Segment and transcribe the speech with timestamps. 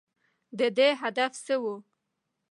[0.57, 1.63] د ده هدف څه و؟